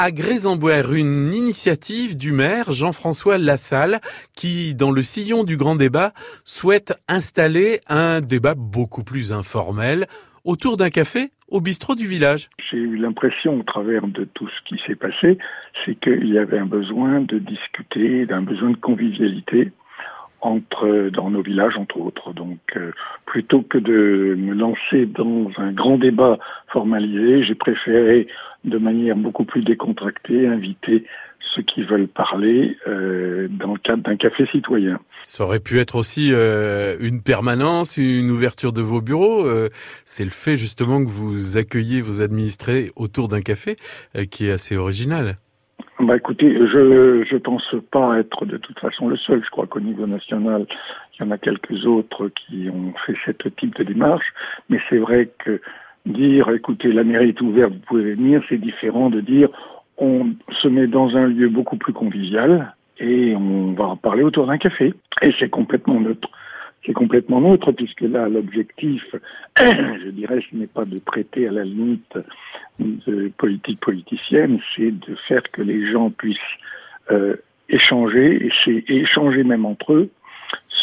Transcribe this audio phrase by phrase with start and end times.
[0.00, 4.00] à une initiative du maire Jean-François Lassalle
[4.34, 10.06] qui, dans le sillon du grand débat, souhaite installer un débat beaucoup plus informel
[10.44, 12.48] autour d'un café au bistrot du village.
[12.70, 15.36] J'ai eu l'impression, au travers de tout ce qui s'est passé,
[15.84, 19.70] c'est qu'il y avait un besoin de discuter, d'un besoin de convivialité
[20.40, 22.32] entre dans nos villages entre autres.
[22.32, 22.92] Donc euh,
[23.26, 28.26] plutôt que de me lancer dans un grand débat formalisé, j'ai préféré
[28.64, 31.04] de manière beaucoup plus décontractée inviter
[31.54, 35.00] ceux qui veulent parler euh, dans le cadre d'un café citoyen.
[35.22, 39.46] Ça aurait pu être aussi euh, une permanence, une ouverture de vos bureaux.
[39.46, 39.68] Euh,
[40.04, 43.76] c'est le fait justement que vous accueillez vos administrés autour d'un café
[44.16, 45.38] euh, qui est assez original.
[46.02, 49.44] Bah écoutez, je je pense pas être de toute façon le seul.
[49.44, 50.64] Je crois qu'au niveau national,
[51.12, 54.24] il y en a quelques autres qui ont fait ce type de démarche.
[54.70, 55.60] Mais c'est vrai que
[56.06, 59.50] dire, écoutez, la mairie est ouverte, vous pouvez venir, c'est différent de dire,
[59.98, 60.28] on
[60.62, 64.94] se met dans un lieu beaucoup plus convivial et on va parler autour d'un café.
[65.20, 66.30] Et c'est complètement neutre.
[66.86, 69.04] C'est complètement neutre puisque là, l'objectif,
[69.58, 72.18] je dirais, ce n'est pas de prêter à la limite
[73.38, 76.38] politique politicienne, c'est de faire que les gens puissent
[77.10, 77.36] euh,
[77.68, 80.10] échanger, et, échanger même entre eux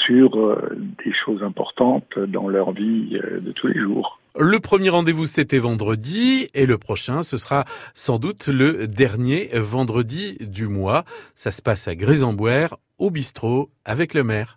[0.06, 4.20] sur euh, des choses importantes dans leur vie euh, de tous les jours.
[4.40, 10.38] Le premier rendez-vous, c'était vendredi, et le prochain, ce sera sans doute le dernier vendredi
[10.40, 11.04] du mois.
[11.36, 14.56] Ça se passe à Grézemboire, au bistrot, avec le maire.